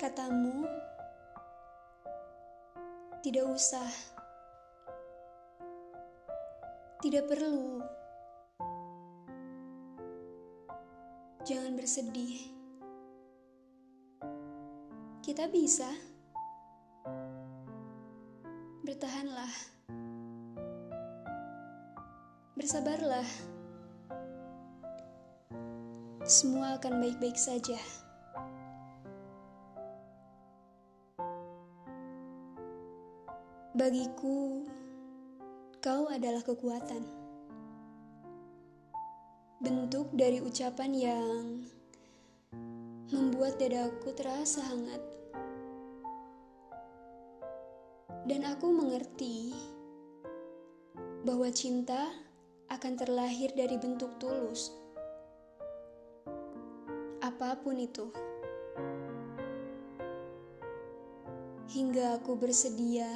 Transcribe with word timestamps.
Katamu, 0.00 0.66
tidak 3.22 3.46
usah, 3.54 3.86
tidak 6.98 7.28
perlu, 7.30 7.78
jangan 11.46 11.78
bersedih. 11.78 12.50
Kita 15.22 15.46
bisa, 15.46 15.86
bertahanlah, 18.82 19.54
bersabarlah, 22.58 23.28
semua 26.26 26.78
akan 26.78 26.98
baik-baik 26.98 27.38
saja. 27.38 28.01
Bagiku, 33.72 34.68
kau 35.80 36.04
adalah 36.12 36.44
kekuatan. 36.44 37.08
Bentuk 39.64 40.12
dari 40.12 40.44
ucapan 40.44 40.92
yang 40.92 41.64
membuat 43.08 43.56
dadaku 43.56 44.12
terasa 44.12 44.60
hangat. 44.68 45.00
Dan 48.28 48.44
aku 48.44 48.76
mengerti 48.76 49.56
bahwa 51.24 51.48
cinta 51.48 52.12
akan 52.68 52.92
terlahir 52.92 53.56
dari 53.56 53.80
bentuk 53.80 54.20
tulus. 54.20 54.68
Apa 57.24 57.56
pun 57.56 57.80
itu. 57.80 58.12
Hingga 61.72 62.20
aku 62.20 62.36
bersedia 62.36 63.08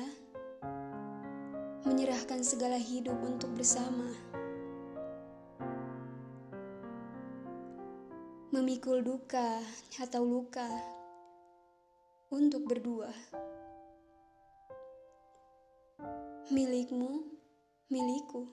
menyerahkan 1.96 2.44
segala 2.44 2.76
hidup 2.76 3.16
untuk 3.24 3.56
bersama, 3.56 4.04
memikul 8.52 9.00
duka 9.00 9.64
atau 9.96 10.20
luka 10.20 10.68
untuk 12.28 12.68
berdua. 12.68 13.08
Milikmu, 16.52 17.32
milikku. 17.88 18.44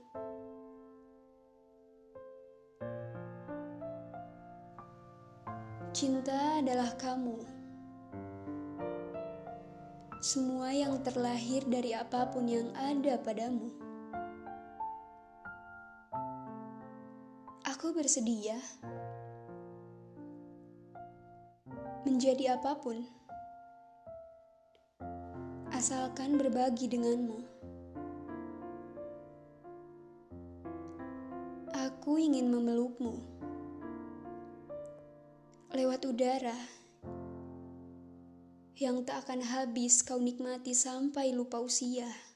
Cinta 5.91 6.63
adalah 6.63 6.95
kamu 6.95 7.62
semua 10.23 10.71
yang 10.71 11.03
terlahir 11.03 11.67
dari 11.67 11.91
apa 11.91 12.31
pun 12.31 12.47
yang 12.47 12.71
ada 12.79 13.19
padamu. 13.19 13.67
Aku 17.67 17.91
bersedia 17.91 18.55
menjadi 22.07 22.55
apa 22.55 22.71
pun, 22.79 23.03
asalkan 25.75 26.39
berbagi 26.39 26.87
denganmu. 26.87 27.43
Aku 31.75 32.15
ingin 32.15 32.47
memelukmu 32.47 33.19
lewat 35.75 36.07
udara 36.07 36.82
yang 38.77 39.05
tak 39.05 39.29
akan 39.29 39.45
habis 39.45 40.01
kau 40.01 40.17
nikmati 40.17 40.73
sampai 40.73 41.29
lupa 41.29 41.61
usia. 41.61 42.32